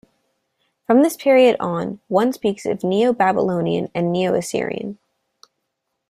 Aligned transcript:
From 0.87 1.03
this 1.03 1.15
period 1.15 1.57
on, 1.59 1.99
one 2.07 2.33
speaks 2.33 2.65
of 2.65 2.83
Neo-Babylonian 2.83 3.91
and 3.93 4.11
Neo-Assyrian. 4.11 4.97